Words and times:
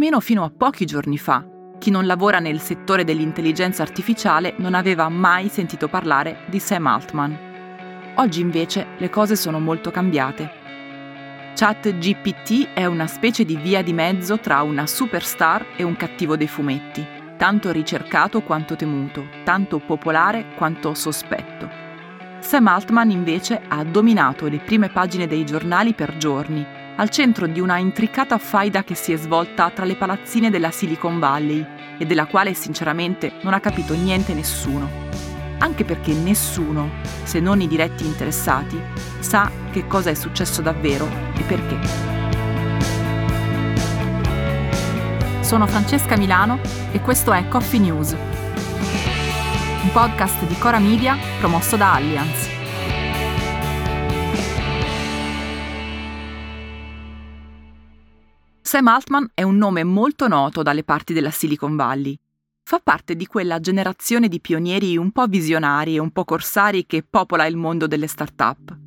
perlomeno 0.00 0.20
fino 0.20 0.44
a 0.44 0.50
pochi 0.50 0.86
giorni 0.86 1.18
fa, 1.18 1.44
chi 1.78 1.90
non 1.90 2.06
lavora 2.06 2.38
nel 2.38 2.58
settore 2.58 3.04
dell'intelligenza 3.04 3.82
artificiale 3.82 4.54
non 4.56 4.72
aveva 4.72 5.10
mai 5.10 5.50
sentito 5.50 5.88
parlare 5.88 6.38
di 6.46 6.58
Sam 6.58 6.86
Altman. 6.86 8.12
Oggi 8.14 8.40
invece 8.40 8.86
le 8.96 9.10
cose 9.10 9.36
sono 9.36 9.60
molto 9.60 9.90
cambiate. 9.90 10.50
ChatGPT 11.54 12.72
è 12.72 12.86
una 12.86 13.06
specie 13.06 13.44
di 13.44 13.56
via 13.56 13.82
di 13.82 13.92
mezzo 13.92 14.38
tra 14.38 14.62
una 14.62 14.86
superstar 14.86 15.66
e 15.76 15.82
un 15.82 15.96
cattivo 15.96 16.34
dei 16.34 16.48
fumetti, 16.48 17.06
tanto 17.36 17.70
ricercato 17.70 18.40
quanto 18.40 18.76
temuto, 18.76 19.26
tanto 19.44 19.80
popolare 19.80 20.54
quanto 20.56 20.94
sospetto. 20.94 21.68
Sam 22.38 22.68
Altman 22.68 23.10
invece 23.10 23.60
ha 23.68 23.84
dominato 23.84 24.46
le 24.46 24.60
prime 24.60 24.88
pagine 24.88 25.26
dei 25.26 25.44
giornali 25.44 25.92
per 25.92 26.16
giorni 26.16 26.78
al 27.00 27.08
centro 27.08 27.46
di 27.46 27.60
una 27.60 27.78
intricata 27.78 28.36
faida 28.36 28.84
che 28.84 28.94
si 28.94 29.12
è 29.12 29.16
svolta 29.16 29.70
tra 29.70 29.86
le 29.86 29.96
palazzine 29.96 30.50
della 30.50 30.70
Silicon 30.70 31.18
Valley 31.18 31.66
e 31.98 32.04
della 32.04 32.26
quale 32.26 32.52
sinceramente 32.52 33.32
non 33.40 33.54
ha 33.54 33.60
capito 33.60 33.94
niente 33.94 34.34
nessuno. 34.34 35.08
Anche 35.58 35.84
perché 35.84 36.12
nessuno, 36.12 36.90
se 37.22 37.40
non 37.40 37.62
i 37.62 37.68
diretti 37.68 38.04
interessati, 38.04 38.78
sa 39.18 39.50
che 39.70 39.86
cosa 39.86 40.10
è 40.10 40.14
successo 40.14 40.60
davvero 40.60 41.08
e 41.38 41.42
perché. 41.42 41.78
Sono 45.40 45.66
Francesca 45.66 46.18
Milano 46.18 46.60
e 46.92 47.00
questo 47.00 47.32
è 47.32 47.48
Coffee 47.48 47.80
News, 47.80 48.12
un 48.12 49.90
podcast 49.90 50.44
di 50.44 50.56
Cora 50.58 50.78
Media 50.78 51.16
promosso 51.38 51.78
da 51.78 51.94
Allianz. 51.94 52.49
Sam 58.70 58.86
Altman 58.86 59.28
è 59.34 59.42
un 59.42 59.56
nome 59.56 59.82
molto 59.82 60.28
noto 60.28 60.62
dalle 60.62 60.84
parti 60.84 61.12
della 61.12 61.32
Silicon 61.32 61.74
Valley. 61.74 62.16
Fa 62.62 62.78
parte 62.80 63.16
di 63.16 63.26
quella 63.26 63.58
generazione 63.58 64.28
di 64.28 64.40
pionieri 64.40 64.96
un 64.96 65.10
po' 65.10 65.26
visionari 65.26 65.96
e 65.96 65.98
un 65.98 66.12
po' 66.12 66.24
corsari 66.24 66.86
che 66.86 67.02
popola 67.02 67.46
il 67.46 67.56
mondo 67.56 67.88
delle 67.88 68.06
start-up. 68.06 68.78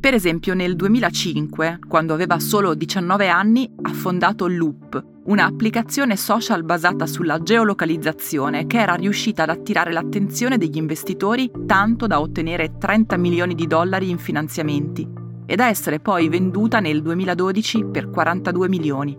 Per 0.00 0.12
esempio 0.12 0.54
nel 0.54 0.74
2005, 0.74 1.78
quando 1.86 2.14
aveva 2.14 2.40
solo 2.40 2.74
19 2.74 3.28
anni, 3.28 3.72
ha 3.80 3.92
fondato 3.92 4.48
Loop, 4.48 5.00
un'applicazione 5.26 6.16
social 6.16 6.64
basata 6.64 7.06
sulla 7.06 7.40
geolocalizzazione 7.40 8.66
che 8.66 8.80
era 8.80 8.94
riuscita 8.94 9.44
ad 9.44 9.50
attirare 9.50 9.92
l'attenzione 9.92 10.58
degli 10.58 10.78
investitori 10.78 11.48
tanto 11.64 12.08
da 12.08 12.18
ottenere 12.18 12.76
30 12.76 13.16
milioni 13.18 13.54
di 13.54 13.68
dollari 13.68 14.10
in 14.10 14.18
finanziamenti 14.18 15.22
ed 15.46 15.60
a 15.60 15.68
essere 15.68 16.00
poi 16.00 16.28
venduta 16.28 16.80
nel 16.80 17.02
2012 17.02 17.84
per 17.86 18.10
42 18.10 18.68
milioni. 18.68 19.16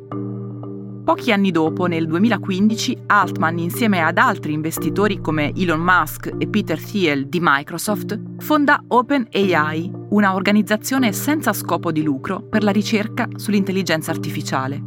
Pochi 1.05 1.31
anni 1.31 1.51
dopo, 1.51 1.85
nel 1.85 2.07
2015, 2.07 3.03
Altman, 3.05 3.59
insieme 3.59 4.01
ad 4.01 4.17
altri 4.17 4.53
investitori 4.53 5.21
come 5.21 5.53
Elon 5.55 5.79
Musk 5.79 6.33
e 6.35 6.47
Peter 6.47 6.81
Thiel 6.81 7.27
di 7.27 7.37
Microsoft, 7.39 8.19
fonda 8.39 8.83
OpenAI, 8.87 9.91
una 10.09 10.33
organizzazione 10.33 11.13
senza 11.13 11.53
scopo 11.53 11.91
di 11.91 12.01
lucro 12.01 12.41
per 12.41 12.63
la 12.63 12.71
ricerca 12.71 13.27
sull'intelligenza 13.35 14.09
artificiale. 14.09 14.81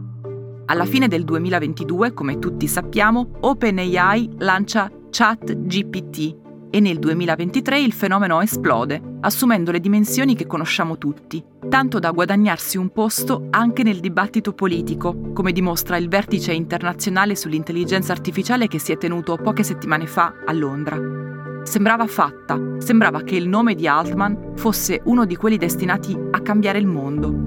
Alla 0.66 0.86
fine 0.86 1.06
del 1.06 1.22
2022, 1.22 2.12
come 2.12 2.41
tutti 2.41 2.66
sappiamo, 2.66 3.31
OpenAI 3.39 4.31
lancia 4.39 4.91
ChatGPT, 5.11 6.47
e 6.70 6.80
nel 6.80 6.98
2023 6.98 7.80
il 7.80 7.92
fenomeno 7.92 8.41
esplode, 8.41 9.00
assumendo 9.20 9.70
le 9.70 9.80
dimensioni 9.80 10.34
che 10.34 10.47
conosciamo 10.47 10.98
tutti, 10.98 11.42
tanto 11.69 11.98
da 11.98 12.10
guadagnarsi 12.10 12.77
un 12.77 12.91
posto 12.91 13.47
anche 13.50 13.83
nel 13.83 14.00
dibattito 14.00 14.53
politico, 14.53 15.32
come 15.32 15.53
dimostra 15.53 15.97
il 15.97 16.09
vertice 16.09 16.53
internazionale 16.53 17.34
sull'intelligenza 17.34 18.12
artificiale 18.12 18.69
che 18.69 18.78
si 18.78 18.92
è 18.92 18.98
tenuto 18.98 19.37
poche 19.37 19.62
settimane 19.62 20.06
fa 20.06 20.34
a 20.44 20.53
Londra. 20.53 20.98
Sembrava 21.65 22.06
fatta, 22.06 22.59
sembrava 22.78 23.22
che 23.22 23.37
il 23.37 23.48
nome 23.48 23.75
di 23.75 23.87
Altman 23.87 24.53
fosse 24.56 25.00
uno 25.04 25.25
di 25.25 25.37
quelli 25.37 25.56
destinati 25.56 26.16
a 26.31 26.41
cambiare 26.41 26.78
il 26.78 26.87
mondo. 26.87 27.47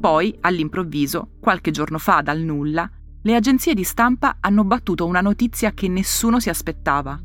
Poi, 0.00 0.36
all'improvviso, 0.40 1.30
qualche 1.40 1.70
giorno 1.70 1.98
fa 1.98 2.20
dal 2.20 2.40
nulla, 2.40 2.88
le 3.22 3.34
agenzie 3.34 3.72
di 3.72 3.84
stampa 3.84 4.36
hanno 4.40 4.64
battuto 4.64 5.06
una 5.06 5.22
notizia 5.22 5.72
che 5.72 5.88
nessuno 5.88 6.40
si 6.40 6.50
aspettava. 6.50 7.18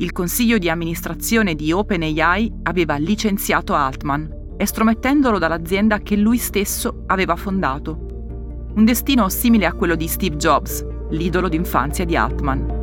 Il 0.00 0.12
consiglio 0.12 0.58
di 0.58 0.70
amministrazione 0.70 1.56
di 1.56 1.72
OpenAI 1.72 2.60
aveva 2.62 2.94
licenziato 2.98 3.74
Altman, 3.74 4.54
estromettendolo 4.56 5.38
dall'azienda 5.38 5.98
che 5.98 6.14
lui 6.14 6.38
stesso 6.38 7.02
aveva 7.06 7.34
fondato. 7.34 8.70
Un 8.76 8.84
destino 8.84 9.28
simile 9.28 9.66
a 9.66 9.72
quello 9.72 9.96
di 9.96 10.06
Steve 10.06 10.36
Jobs, 10.36 10.86
l'idolo 11.10 11.48
d'infanzia 11.48 12.04
di 12.04 12.14
Altman. 12.14 12.76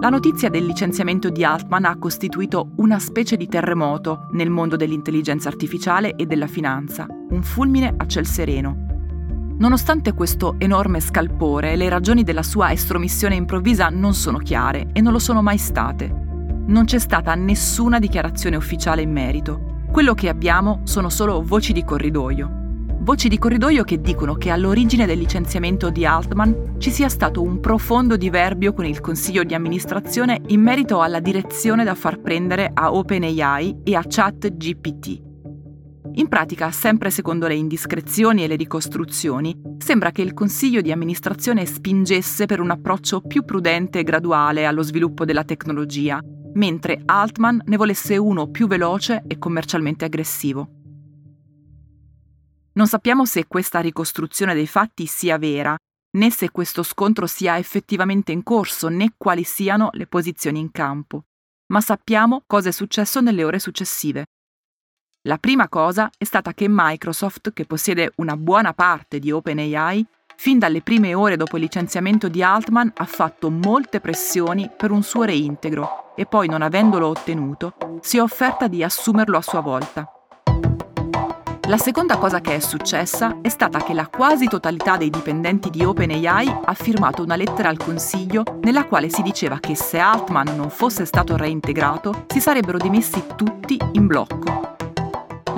La 0.00 0.08
notizia 0.08 0.48
del 0.48 0.66
licenziamento 0.66 1.30
di 1.30 1.44
Altman 1.44 1.84
ha 1.84 1.96
costituito 1.96 2.70
una 2.78 2.98
specie 2.98 3.36
di 3.36 3.46
terremoto 3.46 4.26
nel 4.32 4.50
mondo 4.50 4.74
dell'intelligenza 4.74 5.48
artificiale 5.48 6.16
e 6.16 6.26
della 6.26 6.48
finanza, 6.48 7.06
un 7.30 7.44
fulmine 7.44 7.94
a 7.96 8.06
ciel 8.08 8.26
sereno. 8.26 8.87
Nonostante 9.58 10.12
questo 10.12 10.54
enorme 10.58 11.00
scalpore, 11.00 11.74
le 11.74 11.88
ragioni 11.88 12.22
della 12.22 12.44
sua 12.44 12.70
estromissione 12.70 13.34
improvvisa 13.34 13.88
non 13.88 14.14
sono 14.14 14.38
chiare 14.38 14.90
e 14.92 15.00
non 15.00 15.12
lo 15.12 15.18
sono 15.18 15.42
mai 15.42 15.58
state. 15.58 16.06
Non 16.66 16.84
c'è 16.84 17.00
stata 17.00 17.34
nessuna 17.34 17.98
dichiarazione 17.98 18.54
ufficiale 18.54 19.02
in 19.02 19.10
merito. 19.10 19.82
Quello 19.90 20.14
che 20.14 20.28
abbiamo 20.28 20.82
sono 20.84 21.08
solo 21.08 21.42
voci 21.42 21.72
di 21.72 21.82
corridoio. 21.82 22.48
Voci 23.00 23.28
di 23.28 23.36
corridoio 23.36 23.82
che 23.82 24.00
dicono 24.00 24.34
che 24.34 24.50
all'origine 24.50 25.06
del 25.06 25.18
licenziamento 25.18 25.90
di 25.90 26.06
Altman 26.06 26.76
ci 26.78 26.92
sia 26.92 27.08
stato 27.08 27.42
un 27.42 27.58
profondo 27.58 28.16
diverbio 28.16 28.72
con 28.72 28.84
il 28.84 29.00
consiglio 29.00 29.42
di 29.42 29.54
amministrazione 29.54 30.40
in 30.48 30.60
merito 30.60 31.00
alla 31.00 31.18
direzione 31.18 31.82
da 31.82 31.96
far 31.96 32.20
prendere 32.20 32.70
a 32.72 32.92
OpenAI 32.92 33.78
e 33.82 33.96
a 33.96 34.04
ChatGPT 34.06 35.26
in 36.18 36.26
pratica, 36.26 36.72
sempre 36.72 37.10
secondo 37.10 37.46
le 37.46 37.54
indiscrezioni 37.54 38.42
e 38.42 38.48
le 38.48 38.56
ricostruzioni, 38.56 39.56
sembra 39.78 40.10
che 40.10 40.22
il 40.22 40.34
consiglio 40.34 40.80
di 40.80 40.90
amministrazione 40.90 41.64
spingesse 41.64 42.46
per 42.46 42.58
un 42.58 42.70
approccio 42.70 43.20
più 43.20 43.44
prudente 43.44 44.00
e 44.00 44.02
graduale 44.02 44.66
allo 44.66 44.82
sviluppo 44.82 45.24
della 45.24 45.44
tecnologia, 45.44 46.20
mentre 46.54 47.02
Altman 47.04 47.62
ne 47.66 47.76
volesse 47.76 48.16
uno 48.16 48.50
più 48.50 48.66
veloce 48.66 49.22
e 49.28 49.38
commercialmente 49.38 50.04
aggressivo. 50.06 50.68
Non 52.72 52.88
sappiamo 52.88 53.24
se 53.24 53.46
questa 53.46 53.78
ricostruzione 53.78 54.54
dei 54.54 54.66
fatti 54.66 55.06
sia 55.06 55.38
vera, 55.38 55.76
né 56.16 56.30
se 56.30 56.50
questo 56.50 56.82
scontro 56.82 57.28
sia 57.28 57.58
effettivamente 57.58 58.32
in 58.32 58.42
corso, 58.42 58.88
né 58.88 59.14
quali 59.16 59.44
siano 59.44 59.90
le 59.92 60.08
posizioni 60.08 60.58
in 60.58 60.72
campo, 60.72 61.26
ma 61.66 61.80
sappiamo 61.80 62.42
cosa 62.44 62.70
è 62.70 62.72
successo 62.72 63.20
nelle 63.20 63.44
ore 63.44 63.60
successive. 63.60 64.24
La 65.22 65.36
prima 65.36 65.68
cosa 65.68 66.10
è 66.16 66.24
stata 66.24 66.54
che 66.54 66.66
Microsoft, 66.68 67.52
che 67.52 67.64
possiede 67.64 68.12
una 68.16 68.36
buona 68.36 68.72
parte 68.72 69.18
di 69.18 69.32
OpenAI, 69.32 70.06
fin 70.36 70.60
dalle 70.60 70.80
prime 70.80 71.12
ore 71.12 71.36
dopo 71.36 71.56
il 71.56 71.62
licenziamento 71.62 72.28
di 72.28 72.40
Altman 72.40 72.92
ha 72.94 73.04
fatto 73.04 73.50
molte 73.50 73.98
pressioni 73.98 74.70
per 74.74 74.92
un 74.92 75.02
suo 75.02 75.24
reintegro 75.24 76.14
e 76.14 76.24
poi, 76.24 76.48
non 76.48 76.62
avendolo 76.62 77.08
ottenuto, 77.08 77.74
si 78.00 78.18
è 78.18 78.22
offerta 78.22 78.68
di 78.68 78.84
assumerlo 78.84 79.36
a 79.36 79.42
sua 79.42 79.60
volta. 79.60 80.08
La 81.66 81.76
seconda 81.78 82.16
cosa 82.16 82.40
che 82.40 82.54
è 82.54 82.60
successa 82.60 83.38
è 83.42 83.48
stata 83.48 83.82
che 83.82 83.94
la 83.94 84.06
quasi 84.06 84.46
totalità 84.46 84.96
dei 84.96 85.10
dipendenti 85.10 85.68
di 85.68 85.84
OpenAI 85.84 86.60
ha 86.64 86.74
firmato 86.74 87.24
una 87.24 87.36
lettera 87.36 87.68
al 87.68 87.76
Consiglio 87.76 88.44
nella 88.62 88.86
quale 88.86 89.10
si 89.10 89.22
diceva 89.22 89.58
che 89.58 89.74
se 89.74 89.98
Altman 89.98 90.54
non 90.56 90.70
fosse 90.70 91.04
stato 91.04 91.36
reintegrato 91.36 92.24
si 92.28 92.40
sarebbero 92.40 92.78
dimessi 92.78 93.22
tutti 93.36 93.76
in 93.92 94.06
blocco. 94.06 94.77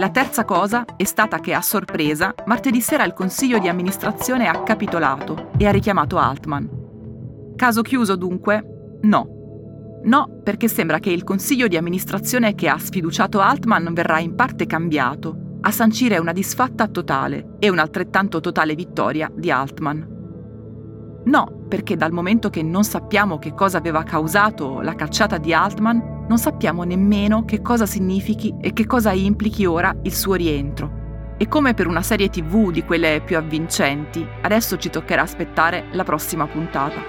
La 0.01 0.09
terza 0.09 0.47
cosa 0.47 0.87
è 0.97 1.05
stata 1.05 1.41
che 1.41 1.53
a 1.53 1.61
sorpresa, 1.61 2.35
martedì 2.47 2.81
sera 2.81 3.05
il 3.05 3.13
consiglio 3.13 3.59
di 3.59 3.69
amministrazione 3.69 4.49
ha 4.49 4.63
capitolato 4.63 5.51
e 5.59 5.67
ha 5.67 5.71
richiamato 5.71 6.17
Altman. 6.17 7.55
Caso 7.55 7.83
chiuso 7.83 8.17
dunque? 8.17 8.99
No. 9.03 10.01
No, 10.05 10.41
perché 10.43 10.69
sembra 10.69 11.01
che 11.01 11.11
il 11.11 11.23
consiglio 11.23 11.69
di 11.69 11.77
amministrazione 11.77 12.55
che 12.55 12.67
ha 12.71 12.79
sfiduciato 12.79 13.41
Altman 13.41 13.93
verrà 13.93 14.21
in 14.21 14.35
parte 14.35 14.65
cambiato, 14.65 15.59
a 15.61 15.71
sancire 15.71 16.17
una 16.17 16.33
disfatta 16.33 16.89
totale 16.89 17.57
e 17.59 17.69
un'altrettanto 17.69 18.41
totale 18.41 18.75
vittoria 18.75 19.31
di 19.31 19.51
Altman. 19.51 21.21
No, 21.25 21.65
perché 21.69 21.97
dal 21.97 22.13
momento 22.13 22.49
che 22.49 22.63
non 22.63 22.85
sappiamo 22.85 23.39
che 23.39 23.53
cosa 23.53 23.77
aveva 23.77 24.03
causato 24.05 24.81
la 24.81 24.95
cacciata 24.95 25.37
di 25.37 25.53
Altman, 25.53 26.20
non 26.31 26.39
sappiamo 26.39 26.85
nemmeno 26.85 27.45
che 27.45 27.61
cosa 27.61 27.87
significhi 27.87 28.55
e 28.61 28.73
che 28.73 28.87
cosa 28.87 29.11
implichi 29.11 29.67
ora 29.67 29.93
il 30.03 30.15
suo 30.15 30.35
rientro. 30.35 31.35
E 31.37 31.49
come 31.49 31.75
per 31.75 31.89
una 31.89 32.03
serie 32.03 32.31
tv 32.31 32.71
di 32.71 32.85
quelle 32.85 33.21
più 33.21 33.37
avvincenti, 33.37 34.25
adesso 34.43 34.77
ci 34.77 34.91
toccherà 34.91 35.23
aspettare 35.23 35.87
la 35.91 36.05
prossima 36.05 36.47
puntata. 36.47 37.01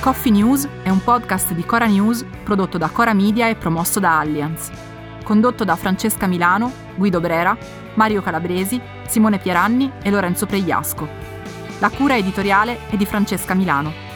Coffee 0.00 0.32
News 0.32 0.66
è 0.82 0.88
un 0.88 1.04
podcast 1.04 1.52
di 1.52 1.64
Cora 1.66 1.84
News 1.84 2.24
prodotto 2.42 2.78
da 2.78 2.88
Cora 2.88 3.12
Media 3.12 3.46
e 3.50 3.54
promosso 3.54 4.00
da 4.00 4.20
Allianz. 4.20 4.70
condotto 5.22 5.64
da 5.64 5.76
Francesca 5.76 6.26
Milano, 6.26 6.72
Guido 6.96 7.20
Brera, 7.20 7.54
Mario 7.92 8.22
Calabresi, 8.22 8.80
Simone 9.06 9.36
Pieranni 9.36 9.92
e 10.02 10.08
Lorenzo 10.08 10.46
Pregliasco. 10.46 11.06
La 11.80 11.90
cura 11.90 12.16
editoriale 12.16 12.88
è 12.88 12.96
di 12.96 13.04
Francesca 13.04 13.52
Milano. 13.52 14.07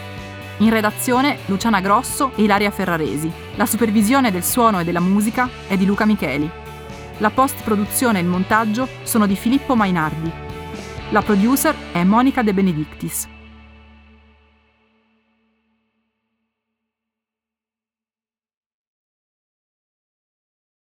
In 0.59 0.71
redazione 0.71 1.39
Luciana 1.47 1.81
Grosso 1.81 2.33
e 2.37 2.43
Ilaria 2.43 2.71
Ferraresi. 2.71 3.31
La 3.57 3.67
supervisione 3.67 4.31
del 4.31 4.45
suono 4.45 4.81
e 4.81 4.85
della 4.85 5.01
musica 5.01 5.49
è 5.67 5.77
di 5.77 5.87
Luca 5.87 6.05
Micheli. 6.05 6.49
La 7.19 7.31
post-produzione 7.31 8.19
e 8.19 8.23
il 8.23 8.29
montaggio 8.29 8.89
sono 9.03 9.27
di 9.27 9.35
Filippo 9.35 9.75
Mainardi. 9.75 10.31
La 11.11 11.23
producer 11.23 11.75
è 11.93 12.05
Monica 12.05 12.43
De 12.43 12.55
Benedictis. 12.55 13.32